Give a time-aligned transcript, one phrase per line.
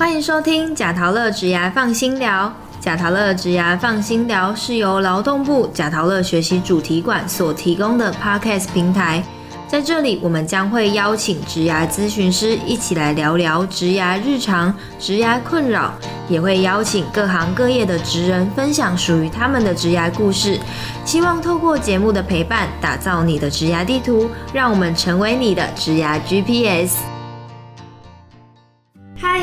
[0.00, 2.50] 欢迎收听贾陶乐职涯放心聊。
[2.80, 9.22] 贾陶乐职涯放心聊是由劳动部贾陶乐学习主题馆所提供的 Podcast 平台。
[9.68, 15.92] 在这里，我们将会邀请职涯咨询师一起来聊聊职涯日常、职涯困扰，
[16.30, 20.58] 也会邀请各行各业的职人分享属于他们的职涯故事。
[21.04, 26.96] 希望透过节目的陪伴，打造你的职涯地图，让我们成为你的职涯 GPS。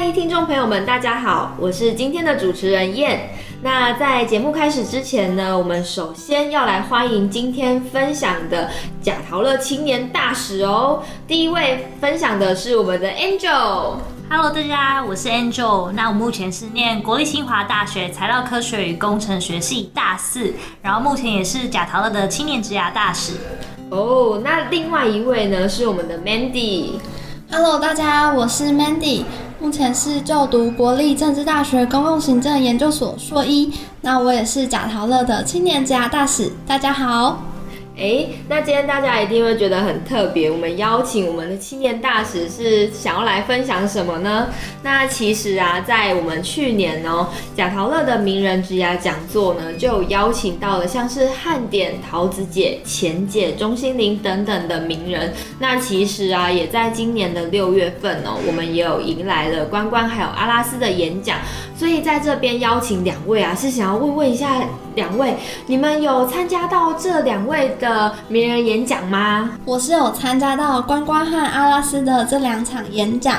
[0.07, 3.29] 嗨，听众朋友们，大家好，我是今天的主持人燕。
[3.61, 8.69] 那在节目开始之前呢，我们首先要来欢迎今天分享的
[9.01, 11.03] 贾陶乐青年大使哦。
[11.27, 13.97] 第一位分享的是我们的 Angel。
[14.29, 15.91] Hello，大家，我是 Angel。
[15.91, 23.33] 那我目前是念国立清华大学材料科学与工程学系大四，然后目前也是贾陶乐的青年职涯大使。
[23.89, 26.91] 哦，那另外一位呢是我们的 Mandy。
[27.49, 29.23] Hello，大家，我是 Mandy，
[29.59, 33.71] 目前是就读国立政治大学公共行政研究所硕一。
[34.01, 36.51] 那我也是贾陶乐的青年职涯大使。
[36.67, 37.56] 大家好。
[37.99, 40.51] 哎，那今天大家一定会觉得很特别。
[40.51, 44.49] 我们邀请我们的青年大使是想要来分享什么呢？
[44.83, 55.33] 那其实啊，在我们去年哦，贾陶乐的名人职涯讲座呢，就邀请到了像是汉典、桃子姐、钱姐、钟心凌等等的名人。
[55.57, 61.39] 那其实啊，也在今年的六月份哦，我们也有迎来了关关还有阿拉斯的演讲。
[61.77, 64.63] 所以在这边邀请两位啊，是想要问问一下
[64.95, 69.51] 两位，你们有参加到这两位的名人演讲吗？
[69.63, 73.35] 我是有参加到关关和阿拉斯的这两场演讲。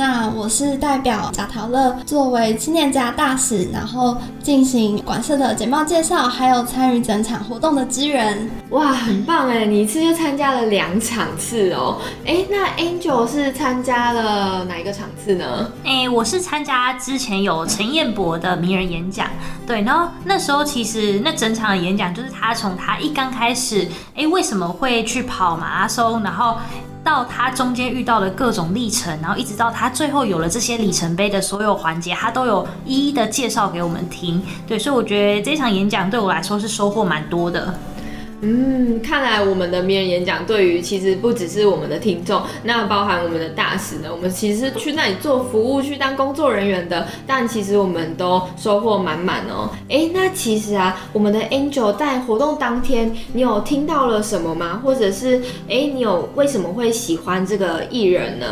[0.00, 8.48] 那我是代表贾陶乐作为青年家大使，然后进行馆舍的简报介绍，还有参与整场活动的支援。
[8.70, 9.66] 哇，很棒哎！
[9.66, 12.00] 你一次就参加了两场次哦。
[12.24, 15.70] 哎，那 Angel 是参加了哪一个场次呢？
[15.84, 19.26] 哎、我是参加之前有陈彦博的名人演讲，
[19.66, 26.56] 对，然后那时候其实那整场的演讲就是他从他一刚开始，哎、为什么会去跑马拉松，然后。
[27.02, 34.42] 到他中间遇到的各种历程，然后一直到他最后有了这些里程碑的所有环节，他都有一一的介绍给我们听。
[34.66, 37.74] 对，所以我觉得这场演讲对我来说是收获蛮多的。
[38.42, 49.68] 嗯，看来我们的名人演讲对于其实不只是我们的听众，那包含我们的大使呢，我们其实去那里做服务，去当工作人员的，但其实我们都收获满满哦。
[49.90, 54.80] 哎，那其实啊，我们的 Angel 在活动当天，你有听到了什么吗？
[54.82, 58.46] 或者是哎，你有为什么会喜欢这个艺人呢？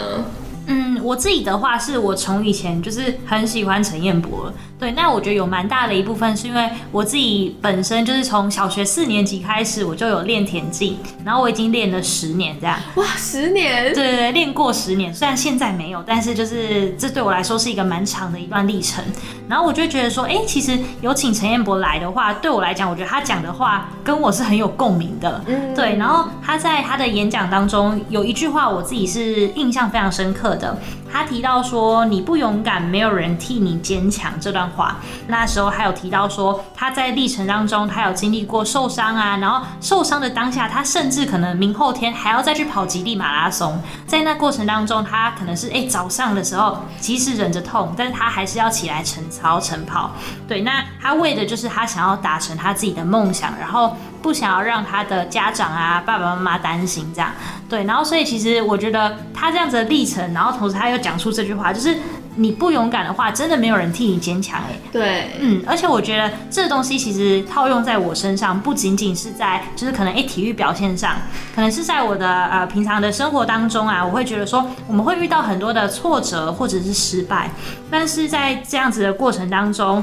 [0.71, 13.93] 嗯，我自己的话是我从以前就是很喜欢陈彦博，对，那我觉得有蛮大的一部分是因为我自己本身就是从小学四年级开始我就有练田径，然后我已经练了十年这样，哇，十年！
[13.93, 19.05] 对对对，练过十年，虽然现在没有，但是就是这对我来说是一个蛮长的一段历程。
[19.49, 25.43] 然后我就觉得说，哎、其实有请陈彦博来的话，对我来讲，我觉得他讲的话跟我是很有共鸣的。
[25.47, 30.79] 嗯对，然后他在他的演讲当中有一句话，我自己是印象非常深刻的。
[31.11, 34.97] 他提到说：“你不勇敢，没有人替你坚强。”这段话，
[35.27, 43.81] 那时候还有提到说，他在历程当中，他有经历过受伤啊，然后受伤的当下，他甚至可能明后天还要再去跑极地马拉松。
[44.07, 50.13] 在那过程当中，他可能是哎、早上的时候，即使忍着痛，但是他还是要起来晨操晨跑。
[50.47, 57.31] 对，那他为的就是他想要达成他自己的梦想，然后不想要让他的家长啊爸爸妈妈担心这样。
[57.69, 61.97] 对，然后所以其实我觉得他这样子的历程，然后同时他又讲出这句话，就是
[62.37, 64.79] 你不勇敢的话，真的没有人替你坚强哎。
[64.91, 71.17] 对，嗯，而且我觉得这东西其实套用在我身上，不仅仅是在就是可能诶体育表现上，
[71.55, 77.51] 可能是在我的呃平常的生活当中啊，我会觉得说我们会遇到很多的挫折或者是失败，
[77.91, 80.03] 但是在这样子的过程当中。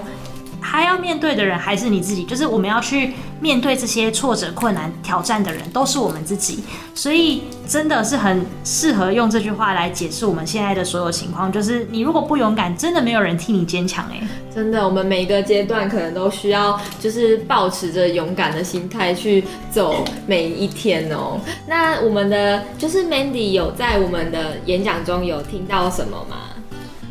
[0.66, 6.64] 还要面对的人还是你自己，就是我们要去面对这些挫折、困难、挑战的人，都是我们自己。
[6.96, 14.28] 所以真的是很适合用这句话来解释我们现在的所有情况，就是你如果不勇敢，真的没有人替你坚强哎。
[14.54, 21.40] 真的，我们每一个阶段可能都需要，就是保持着勇敢的心态去走每一天哦。
[21.68, 26.38] 那我们的就是 Mandy 有在我们的演讲中有听到什么吗？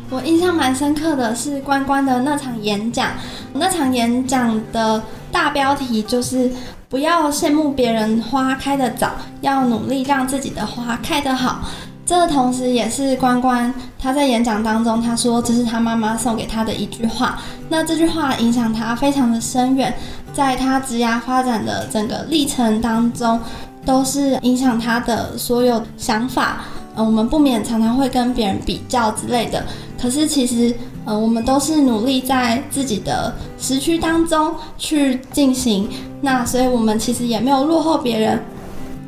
[0.09, 3.09] 我印象蛮深刻的是关关的那场演讲，
[3.53, 6.51] 那场演讲的大标题就是
[6.87, 11.61] “不要羡慕别人花开的早，要努力让自己的花开得好”。
[12.05, 19.91] 这同时也是关关他在演讲当中他说这是他妈妈送给他的一句话，那这句话影响他非常的深远，
[20.31, 23.41] 在他职涯发展的整个历程当中，
[23.83, 26.59] 都是影响他的所有想法。
[26.95, 29.65] 呃，我们不免常常会跟别人比较之类的，
[30.01, 35.89] 可是其实，呃，我们都是努力在自己的时区当中去进行，
[36.21, 38.41] 那所以我们其实也没有落后别人，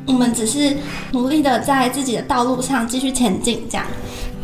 [0.06, 0.76] 我们只是
[1.12, 3.86] 努力的在自己的道路上继续前进，这样。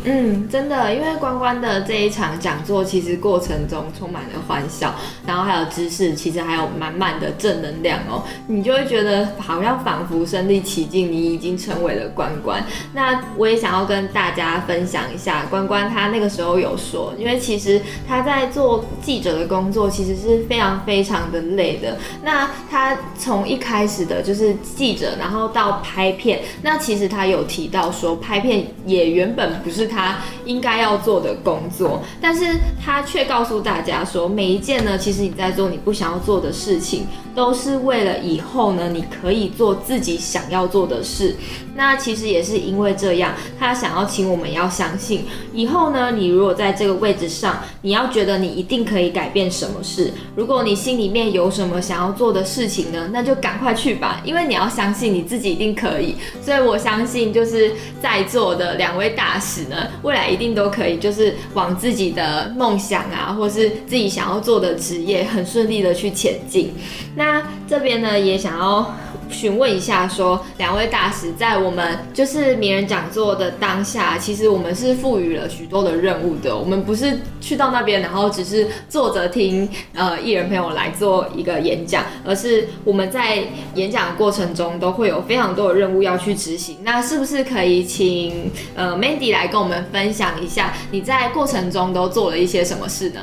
[0.07, 4.93] 嗯，真的，因为关关的这一场讲座，其实过程中充满了欢笑，
[5.25, 12.63] 然后还有知识，其实还有满满的正能量哦，你就会觉得好像仿佛身临其境，你已经成为了关关。
[12.93, 21.97] 那我也想要跟大家分享一下，关关他那个时候有说，因为其实他在做记者的工作，其实是非常非常的累的。
[22.23, 29.89] 那他从一开始的就是记者，然后到拍片，那其实他有提到说，拍片也原本不是。
[29.95, 41.37] 他应该要做的工作，但是他却告诉大家说，每一件呢，其实你在做你不想要做的事情，都是为了以后呢，你可以做自己想要做的事。
[41.77, 50.11] 那其实也是因为这样，他想要请我们要相信，以后呢，你如果在这个位置上，你要觉得你一定可以改变什么事。
[50.35, 56.15] 如果你心里面有什么想要做的事情呢，那就赶快去吧，因为你要相信你自己一定可以。
[56.41, 66.73] 所以我相信，就是在座的两位大使呢，未来一定都可以，就是往自己的梦想啊，或是自己想要做的职业，很顺利的去前进。
[67.15, 68.95] 那这边呢，也想要。
[69.35, 76.55] 询问一下，说两位大使在我们就是名人讲座的当下，其实我们是赋予了许多的任务的。
[76.55, 83.43] 我们不是去到那边，然后只是坐着听呃艺人朋友来做一个演讲，而是我们在
[83.75, 86.77] 演讲过程中都会有非常多的任务要去执行。
[86.83, 93.19] 那是不是可以请呃 Mandy 来跟我们分享一下，你在过程中都做了一些什么事呢？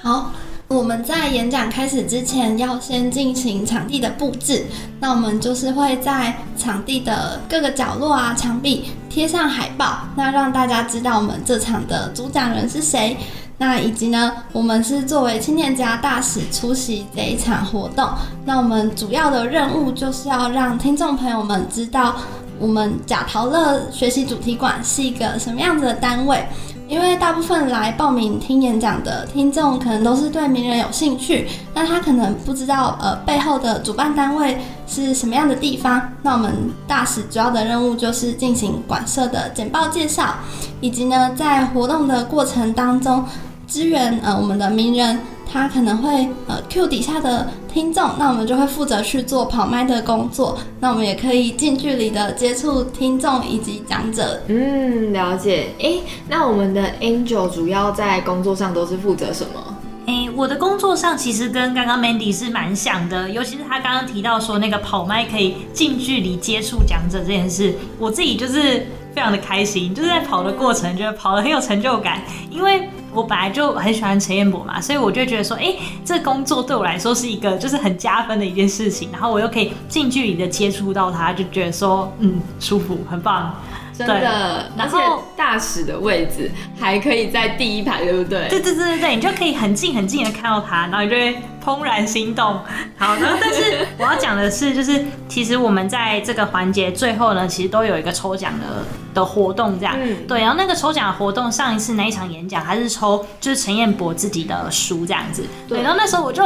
[0.00, 0.32] 好。
[0.74, 4.66] 我们在演讲开始之前，要先进行场地的布置。
[4.98, 13.16] 那我们就是会在场地的各个角落啊、墙壁贴上海报，那让大家知道我们这场的主讲人是谁。
[13.56, 18.08] 那以及呢，我们是作为青年家大使出席这一场活动。
[18.44, 22.16] 那我们主要的任务就是要让听众朋友们知道，
[22.58, 26.44] 我们贾陶乐学习主题馆是一个什么样子的单位。
[26.86, 36.00] 因为大部分来报名听演讲的听众，可能都是对名人有兴趣，那他可能不知道呃背后的主办单位是什么样的地方。
[36.22, 36.52] 那我们
[36.86, 40.34] 大使主要的任务就是进行馆舍的简报介绍，
[40.80, 43.24] 以及呢在活动的过程当中
[43.66, 45.18] 支援呃我们的名人。
[45.54, 50.58] 他可能会呃 Q 底下的听众，那我们就会负责去做跑麦的工作。
[50.80, 54.42] 那我们也可以近距离的接触听众以及讲者。
[54.48, 55.68] 嗯，了解。
[55.80, 55.98] 哎，
[56.28, 59.76] 那我们的 Angel 主要在工作上都是负责什么？
[60.08, 68.84] 哎，我的工作上其实跟刚刚 Mandy 是蛮像的，尤其是他刚刚提到说那个跑麦可以近距离接触讲者这件事，我自己就是
[69.14, 72.20] 非常的开心，就是在跑的过程觉得跑的很有成就感，
[72.50, 72.90] 因为。
[73.14, 75.74] 我本来就很喜欢陈彦博嘛，所以我就觉得说，哎，
[76.04, 83.54] 这工作对我来说是一个就是很加分的一件事情，然后我又可以近距离的接触到他，就觉得说，嗯，舒服，很棒。
[83.96, 84.96] 真的，而且
[85.36, 88.48] 大使的位置还可以在第一排，对不对？
[88.48, 92.58] 对对对对对，你就可以很近很近的看到他，然后你就会怦然心动。
[92.96, 98.84] 好，然后但是我要讲的是，就是其实我们在这个环节最后呢，其实都有一个抽奖的
[99.14, 99.94] 的活动，这样。
[99.98, 100.26] 嗯。
[100.26, 105.44] 对，然后那个抽奖活动，上一次那一场演讲还是抽就是陈彦博自己的书这样子。
[105.68, 105.80] 对。
[105.82, 106.44] 然后那时候我就。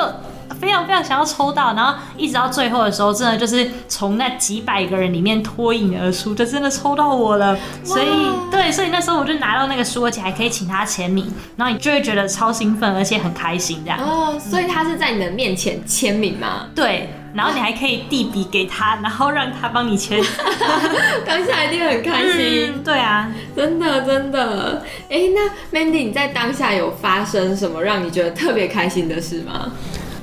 [0.58, 7.56] 非常非常想要抽到，然后一直到最后的时候，真的就是从那几百个人里面脱颖而出，就真的抽到我了。
[7.84, 8.06] 所以
[8.50, 14.00] 对，所以那时候我就拿到那个书，而且还可以请他签名，然后你就会觉得超兴奋，而且很开心这样。
[14.00, 16.66] 哦，所以他是在你的面前签名吗？
[16.74, 20.22] 对，然后你还可以递笔给他，然后让他帮你签。
[21.26, 22.82] 当下一定很开心。
[22.84, 24.82] 对啊，真的真的。
[25.08, 29.72] 哎，那 Mandy 你在当下有发生什么让你觉得特别开心的事吗？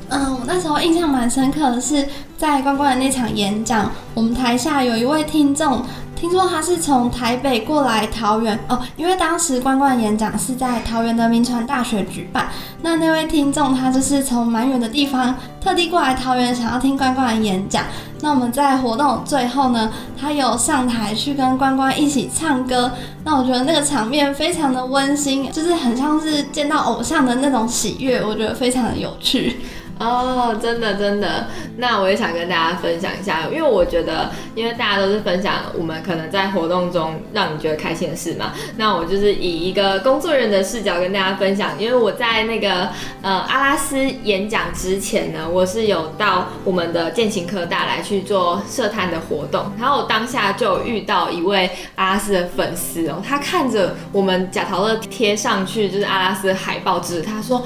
[0.09, 2.07] 嗯，我那时候印象蛮深刻的是，
[2.37, 5.83] 在关关的那场演讲，我们台下有一位听众，
[6.15, 12.47] 听说他是从台北过来桃园哦，因为当时关关演讲是在桃园的民传大学举办，
[12.81, 17.83] 那那位听众他就是从蛮远的地方特地过来桃园，想要听关关的演讲。
[18.21, 22.93] 那我们在活动最后呢，他有上台去跟关关一起唱歌，
[23.23, 29.59] 那我觉得那个场面非常的温馨，就是很像是见到偶像的那种喜悦，我觉得非常的有趣。
[29.97, 31.47] 哦，真的真的，
[31.77, 42.89] 那我也想跟大家分享一下，因为我觉得，因为大家都是分享我们可能在活动中让你觉得开心的事嘛，那我就是以一个工作人员的视角跟大家分享，因为我在那个
[43.21, 57.63] 呃阿拉斯演讲之前呢，我是有到我们的践行科大来去做社探的活动，然后我当下就遇到一位阿拉斯的粉丝哦，他看着我们贾陶乐贴上去就是阿拉斯海报纸，他说。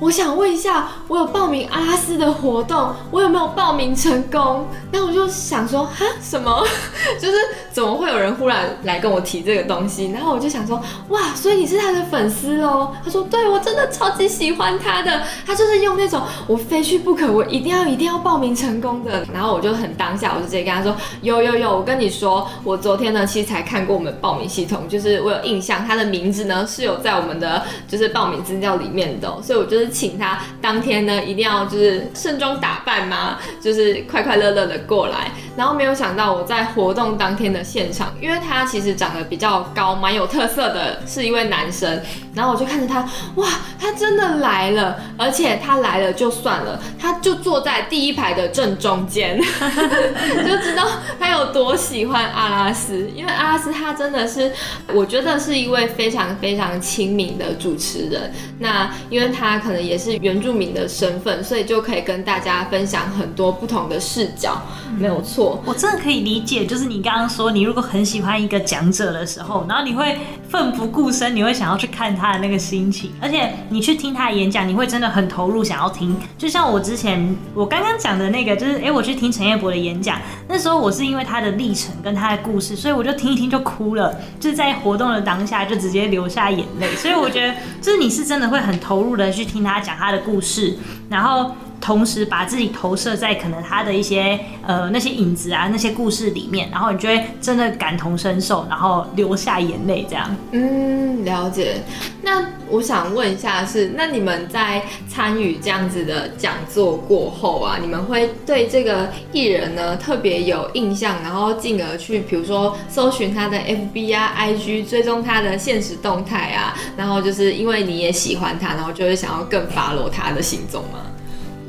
[0.00, 4.64] 我想问一下，我有报名阿拉斯的活动，我有没有报名成功？
[4.92, 6.64] 那我就想说，哈，什么？
[7.20, 7.36] 就是
[7.72, 10.12] 怎么会有人忽然来跟我提这个东西？
[10.12, 12.94] 然后我就想说，哇，所以你是他的粉丝哦？
[13.04, 19.26] 他说，对，我真的超级喜欢他的，他就是用那种我非去不可，我一定要一定要报名成功的。
[19.34, 29.87] 然后我就很当下，我就直接跟他说，有有有，我跟你说，我昨天呢其实才看过我们报名系统，就是我有印象，他的名字呢是有在我们的就是报名资料里面的，所以我就是。
[29.90, 35.30] 请他当天呢，一定要就是盛装打扮嘛，就是快快乐乐的过来。
[35.56, 42.00] 然后没有想到我在活动当天的现场，因为他其实长得比较高，蛮有特色的，是一位男生。
[42.32, 43.00] 然后我就看着他，
[43.34, 43.48] 哇，
[43.80, 49.36] 他真的来了，而且他来了就算了，他就坐在第一排的正中间，
[50.46, 50.86] 就知道
[51.18, 53.10] 他有多喜欢阿拉斯。
[53.16, 54.52] 因为阿拉斯他真的是，
[54.94, 58.32] 我觉得是一位非常非常亲民的主持人。
[58.60, 59.77] 那因为他可能。
[59.80, 64.60] 也是原住民的身份，所以就可以跟大家分享很多不同的视角，
[64.98, 65.62] 没有错。
[65.64, 70.18] 我真的可以理解，就是你刚刚说，你如果很喜欢一个讲者的时候，然后你会
[70.48, 76.16] 奋不顾身，你会想要去看他的那个心情，而且你去听他的演讲，你会真的很投入，想要听。
[76.36, 86.88] 就像我之前我刚刚讲的那个，就是哎，我去听陈彦博的演讲，那时候我是因为他的历程跟他的故事，所以我就听一听就哭了， 就是在活动的当下就直接流下眼泪。
[86.96, 89.67] 所以我觉得，就是你是真的会很投入的去听他。
[89.68, 90.76] 他讲他的故事，
[91.10, 91.52] 然后。
[91.80, 100.36] 同时把自己投射在可能他的一些呃那些影子啊那些故事里面，然后你就会真的感同身受，然后流下眼泪这样。
[100.52, 101.82] 嗯，了解。
[102.22, 120.98] 那我想问一下是，那你们在参与这样子的讲座过后啊，你们会对这个艺人呢特别有印象，然后进而去比如说搜寻他的 FB 啊 IG，追踪他的现实动态啊，然后就是因为你也喜欢他，然后就会想要更 follow 他的行踪吗？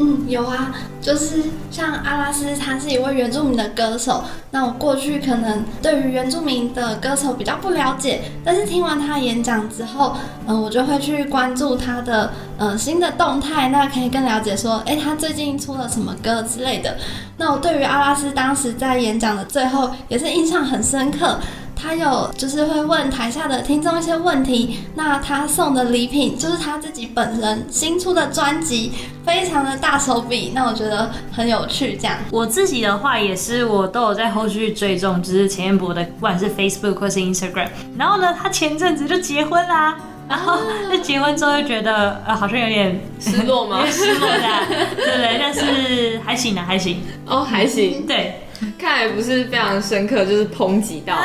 [0.02, 4.24] 嗯，有啊，就是像阿拉斯，他是一位原住民的歌手。
[4.52, 10.16] 那我过去可能对于原住民的歌手比较不了解，但是听完他演讲之后，
[10.48, 16.96] 嗯，我就会去关注他的呃新的动态，那可以更了解说，哎，他最近出了什么歌之类的。
[17.38, 21.40] 那我对于阿拉斯当时在演讲的最后，也是印象很深刻。
[21.82, 28.92] 他有就是会问台下的听众一些问题，那他送的礼品就是他自己本人新出的专辑，
[29.26, 31.96] 非常的大手笔，那我觉得很有趣。
[31.96, 37.70] 这样，我自己的话也是，我都有在后续追踪，就是钱彦博的，不管是 Facebook 或是 Instagram。
[37.98, 40.60] 然后呢，他前阵子就结婚啦，然后
[40.90, 43.86] 那结婚之后就觉得呃好像有点失落吗？
[43.90, 44.66] 失落的，
[44.98, 45.38] 对不对？
[45.40, 48.42] 但是还行啊，还行哦，还行，对。
[48.78, 51.22] 看来不是非常深刻，就是抨击到了。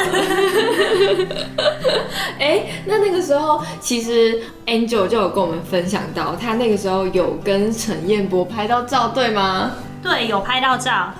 [2.39, 9.73] 哎，那那个时候其实 Angel 就有跟我们分享到，他那个时候有跟陈彦博拍到照，对吗？
[10.03, 11.13] 对，有拍到照。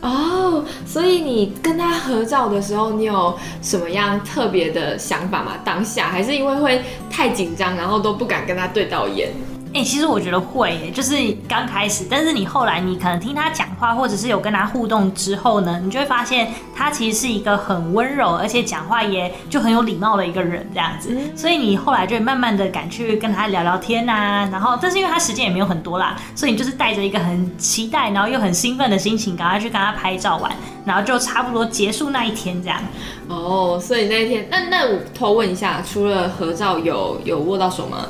[0.00, 5.52] 哦，所以你跟他合照的时候，你有什么样特别的想法吗？
[5.64, 9.32] 当下还是因为会太紧张，然后都不敢跟他对到眼？
[9.74, 11.16] 哎，其实我觉得会，就是
[11.48, 21.18] 刚开始，但是你后来你可能听他讲话，或者是有跟他互动之后呢，你就会发现他其实是一个很温柔，而且讲话也就很有礼貌的一个人这样子。
[21.34, 30.52] 所以你后来就慢慢的敢去跟他聊聊天啊，然后但是因为他时间也没有很多啦，所以你就是带着一个很期待，然后又很兴奋的心情，赶快去跟他拍照玩，
[30.84, 32.80] 然后就差不多结束那一天这样。
[33.26, 38.06] 哦，所以那一天，那那我偷问一下，除了合照，有有握到手吗？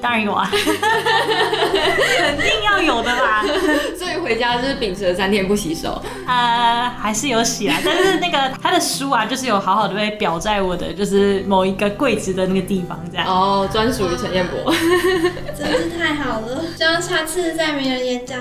[0.00, 3.44] 当然有啊，肯定要有的啦。
[3.98, 6.00] 所以回家就是秉持了三天不洗手。
[6.26, 13.26] 呃，还是有洗啊，但是那个他的书啊，就是有好好的被裱在我的就是某一个柜子的那个地方，这样。
[13.26, 14.72] 哦，专属于陈彦博，
[15.56, 16.62] 真是太好了。
[16.76, 18.40] 希望下次在名人演讲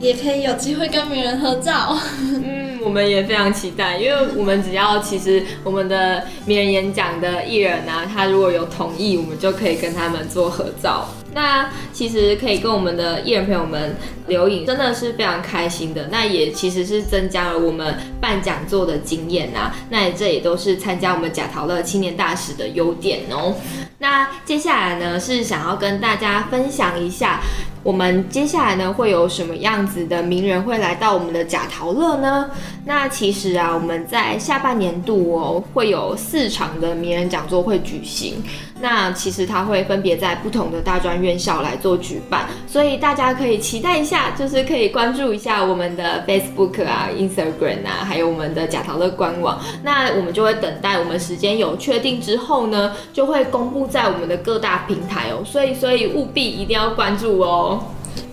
[0.00, 1.98] 也可以有机会跟名人合照。
[2.20, 2.78] 嗯。
[2.80, 11.08] 我们也非常期待，因为我们只要其实我们的名人演讲的艺人啊，他如果有同意，我们就可以跟他们做合照。
[11.38, 13.94] 那其实可以跟我们的艺人朋友们
[14.26, 16.08] 留影，真的是非常开心的。
[16.10, 19.72] 那也其实是增加了我们办讲座的经验啊。
[19.88, 23.54] 那这也都是参加我们贾陶乐青年大使的优点哦。
[24.00, 27.38] 那接下来呢，是想要跟大家分享一下。
[27.84, 32.50] 我们接下来呢会有什么样子的名人会来到我们的贾陶乐呢？
[32.84, 38.42] 那其实啊，我们在下半年度哦会有四场的名人讲座会举行。
[38.80, 49.60] 那其实它会分别在不同的大专院校来做举办，所以大家可以期待一下，就是可以关注一下我们的 Facebook 啊、Instagram 啊，还有我们的贾陶乐官网。
[49.82, 55.42] 那我们就会等待我们时间有确定之后呢，就会公布在我们的各大平台哦。
[55.44, 57.82] 所以，所以务必一定要关注哦。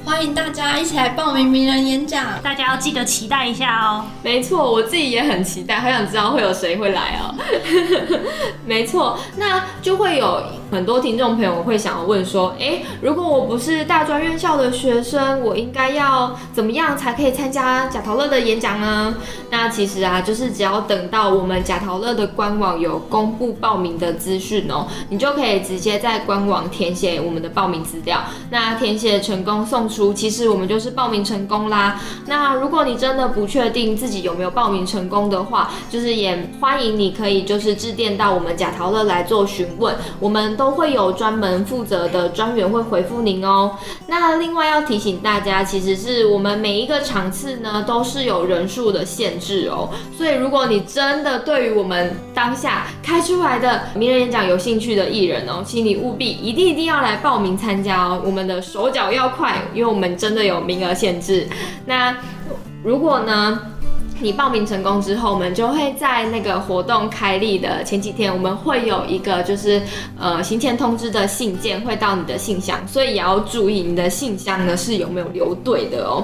[0.05, 4.05] 欢迎大家一起来报名名人演讲，大家要记得期待一下哦。
[4.21, 7.33] 没错，我自己也很期待，好想知道会有谁会来哦。
[8.65, 19.15] 没错，那就会有很多听众朋友会想要问说，哎，如果我不是大专院校的学生，我应该要怎么样才可以参加贾陶乐的演讲呢？
[19.51, 28.21] 那其实啊，就是只要等到我们贾陶乐的官网有公布报名的资讯哦，你就可以直接在官网填写我们的报名资料。
[28.49, 30.13] 那填写成功送出。
[30.13, 31.99] 其实我们就是报名成功啦。
[32.25, 43.77] 那如果你真的不确定自己有没有报名成功的话，就是也欢迎你可以就是致电到我们贾陶乐来做询问，我们都都会有专门负责的专员会回复您哦。
[44.07, 49.87] 那另外要提醒大家，其实是我们每一个场次呢都是有人数的限制哦。
[50.17, 58.19] 所以如果你真的对于我们当下开出来的名人演讲有兴趣的艺人哦，请你务必一定一定要来报名参加哦。
[58.25, 61.47] 我们的手脚要快，因为我们真的有名额限制，
[61.85, 62.17] 那
[62.83, 63.59] 如果呢，
[64.21, 69.81] 你报名成功之后，我们就会在那个活动开立的前几天，我们会有一个就是
[70.17, 76.23] 呃行前通知的信件会到你的信箱，所以也要注意你的信箱呢是有没有留对的哦。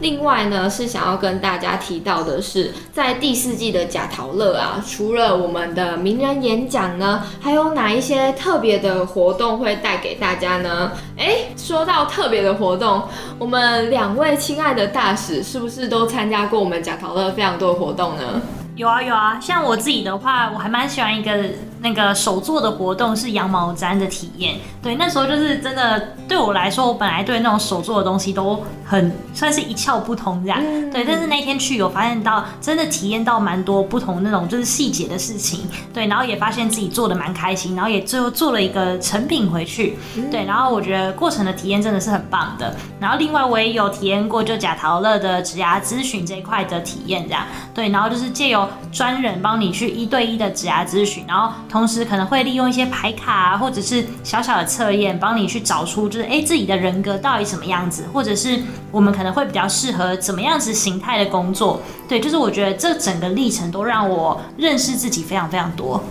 [0.00, 10.92] 另外呢，是想要跟大家提到的是，在第四季的贾陶乐啊，除了我们的名人演讲呢，还有哪一些特别的活动会带给大家呢？
[11.16, 13.02] 哎，说到特别的活动，
[13.38, 18.42] 我们两位亲爱的大使是不是都参加过我们贾陶乐非常多的活动呢？
[18.76, 21.32] 有啊有啊，像我自己的话，我还蛮喜欢一个
[21.80, 24.56] 那个手做的活动，是羊毛毡的体验。
[24.82, 30.60] 对，那时候就是真的对我来说，我本来对那种手做的东西都很算是一窍不通这样。
[30.90, 35.68] 对，但是那天去有发现到，真的体验到蛮多不同那种就是细节的事情。
[35.92, 39.98] 对，然后也发现自己做的蛮开心，然后也最后做了一个成品回去。
[40.30, 42.74] 对，然后我觉得过程的体验真的是很棒的。
[43.00, 47.44] 然后另外我也有体验过就贾陶乐的指牙咨询这一块的体验这样。
[47.74, 58.58] 对，然后就是借由专人帮你去一对一的指牙咨询，然后同时可能会利用一些牌卡啊或者是小小的测验，帮你去找出就是哎自己的人格到底什么样子，或者是
[58.90, 61.80] 我们可能会比较适合怎么样子形态的工作。
[62.08, 66.02] 对，就是我觉得这整个历程都让我认识自己非常非常多。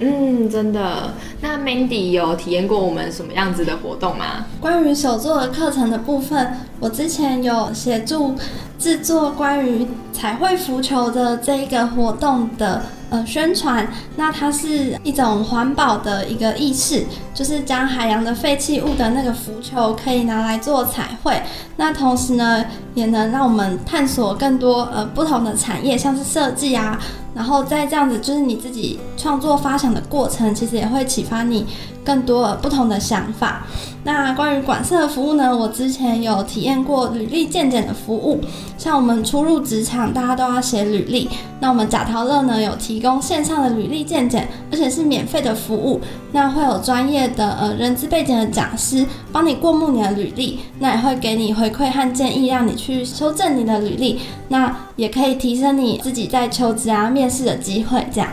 [0.00, 1.14] 嗯，真的。
[1.40, 4.44] 那 Mandy 有体验过我们什么样子的活动吗？
[4.60, 8.34] 关于手作的课程的部分，我之前有协助
[8.76, 13.86] 制作关于彩绘浮球的这一个活动的呃宣传。
[14.16, 21.34] 那它是一种环保的一个意识，就是将海洋的废弃物的那个浮球可以拿来做彩绘。
[21.76, 26.98] 那同时呢，也能让我们探索更多呃不同的产业，像是设计啊。
[27.34, 31.66] 然后再这样子，就是你自己创作发想的过程，其实也会启发你
[32.04, 33.66] 更多不同的想法。
[34.04, 35.56] 那关于管社的服务呢？
[35.56, 38.40] 我之前有体验过履历鉴检的服务。
[38.78, 41.28] 像我们初入职场，大家都要写履历。
[41.58, 46.00] 那我们贾陶乐呢，有提供线上的履历鉴检，而且是免费的服务。
[46.30, 54.20] 那会有专业的呃人资背景的讲师帮你过目你的履历，那也会给你回馈和建议，让你去修正你的履历。
[54.48, 58.28] 那也可以提升你自己在求职啊、面试的机会，这样。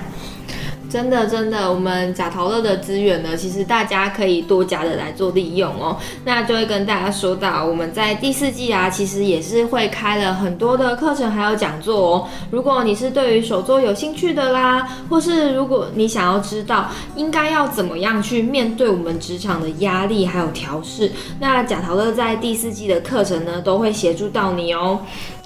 [0.92, 5.98] 真的，真的，我们贾陶乐的资源呢，其实大家可以多加的来做利用哦。
[6.26, 12.28] 那就会跟大家说到，我们在第四季啊，其实也是会开了很多的课程还有讲座哦。
[12.50, 25.00] 如果你是对于手作有兴趣的啦，或是如果你想要知道应该要怎么样去面对我们职场的压力还有调试，那贾陶乐在第四季的课程呢，都会协助到你哦。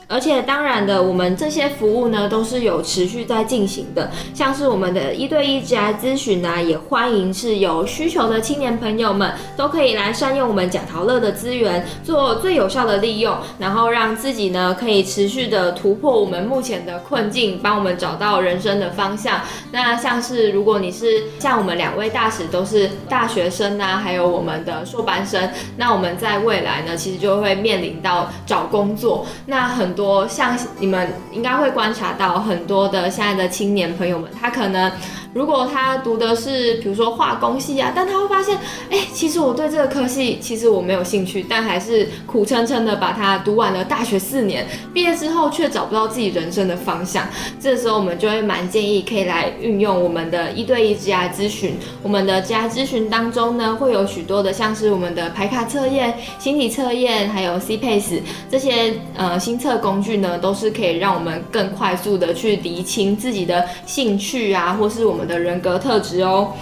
[0.07, 19.41] 而且当然的，我们这些服务呢都是有持续在进行的，像是我们的一对一职涯咨询呢，也欢迎是有需求的青年朋友们都可以来善用我们贾陶乐的资源，做最有效的利用，然后让自己呢可以持续的突破我们目前的困境，帮我们找到人生的方向。
[19.71, 29.94] 那像是如果你是像我们两位大使都是大学生啊，还有我们的硕班生，那我们在未来呢，其实就会面临到找工作，那很。
[29.95, 34.91] 多像你们应该会观察到很多的现在的青年朋友们，他可能
[35.35, 38.57] 如果他读的是比如说化工系啊，但他会发现，
[38.89, 47.27] 哎，其实我对这个科系其实我没有兴趣，但还是苦撑撑的把它读完了大学四年，毕业之后却找不到自己人生的方向。
[47.59, 51.75] 这时候我们就会蛮建议可以来运用我们的一对一职涯咨询。
[52.01, 65.24] 我们的职涯咨询当中呢，会有许多的像是我们的排卡测验、心理测验，还有 C Pace 这些呃新测工具呢，都是可以让我们更快速的去厘清自己的兴趣啊，或是我们。
[65.25, 66.53] 的人格特质哦。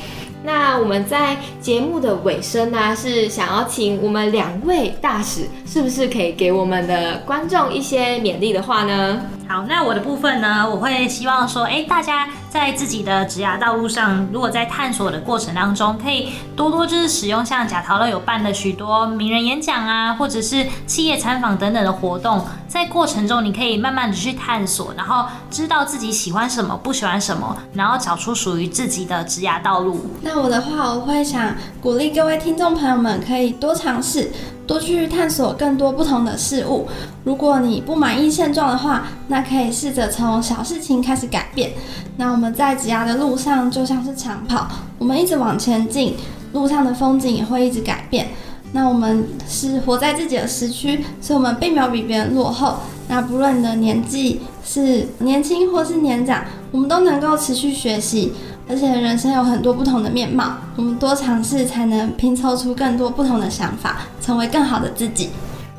[0.46, 9.22] 那我们在节目的尾声呢，是想要请我们两位大使，是不是可以给我们的观众一些勉励的话呢？
[9.54, 30.04] 好，那我的部分呢，我会希望说，哎，大家在自己的职涯道路上，如果在探索的过程当中，可以多多就是使用像贾陶乐有办的许多名人演讲啊，或者是企业参访等等的活动，在过程中你可以慢慢的去探索，然后知道自己喜欢什么，不喜欢什么，然后找出属于自己的职涯道路。
[30.24, 34.32] 那我的话，我会想鼓励各位听众朋友们，可以多尝试，
[34.66, 36.88] 多去探索更多不同的事物。
[37.24, 41.72] 如果你不满意现状的话，那可以试着从小事情开始改变。
[42.18, 46.16] 那我们在职涯的路上就像是长跑，我们一直往前进，
[46.54, 48.30] 路上的风景也会一直改变。
[48.72, 52.78] 那我们是活在自己的时区，所以我们并没有比别人落后。
[53.08, 58.34] 那不论你的年纪是年轻或是年长，我们都能够持续学习。
[58.68, 65.30] 而且人生有很多不同的面貌，我们多尝试才能拼凑出更多不同的想法，成为更好的自己。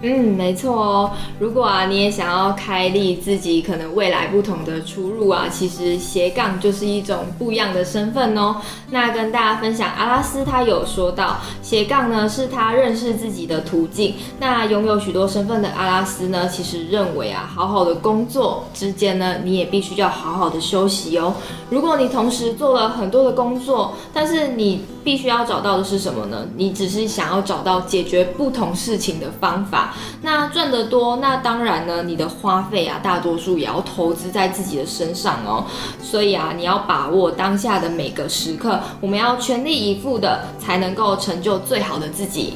[0.06, 1.10] 嗯，没错哦。
[1.38, 8.56] 如果啊，你也想要开立自己可能未来不同的出入啊，其实斜杠就是一种不一样的身份哦。
[8.90, 14.16] 那跟大家分享，阿拉斯他有说到，斜杠呢是他认识自己的途径。
[14.38, 21.32] 那拥有许多身份的阿拉斯呢，其实认为啊，好好的工作之间呢，你也必须要好好的休息哦。
[21.70, 26.46] 如果你同时做了很多的工作，但是你必须要找到的是什么呢？
[26.56, 29.94] 你只是想要找到解决不同事情的方法。
[30.22, 35.66] 那赚得多，那当然呢，你的花费啊，大多数也要投资在自己的身上哦。
[36.02, 42.54] 所以啊，你要把握当下的每个时刻，我们要全力以赴的，才能够成就最好的自己。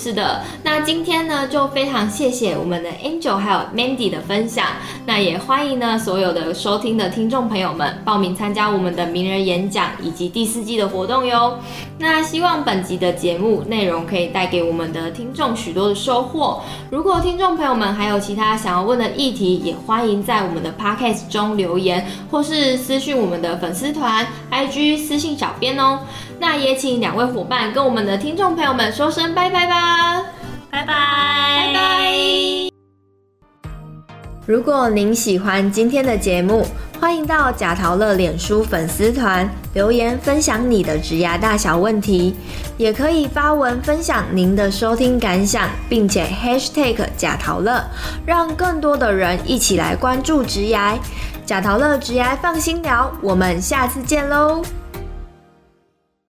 [0.00, 4.64] 是的，那今天呢就非常谢谢我们的 Angel 还有 Mandy 的分享，
[5.06, 11.58] 那也欢迎呢所有的收听的听众朋友们报名参加我们的名人演讲以及第四季的活动哟。
[11.98, 16.62] 那希望本集的节目内容可以带给我们的听众许多的收获。
[16.90, 25.98] 如果听众朋友们还有其他想要问的议题，也欢迎在我们的 Podcast 中留言，或是私讯我们的粉丝团 IG 私信小编哦。
[26.40, 29.87] 那也请两位伙伴跟我们的听众朋友们说声拜拜吧，
[30.70, 31.78] 拜拜拜拜。
[34.46, 36.66] 如果您喜欢今天的节目，
[37.00, 42.34] 欢迎到贾陶乐脸书粉丝团留言分享你的职涯大小问题，
[42.76, 47.84] 也可以发文分享您的收听感想，并且 #hashtag 贾陶乐，
[48.26, 50.98] 让更多的人一起来关注职涯。
[51.44, 54.62] 贾陶乐职涯放心聊，我们下次见喽。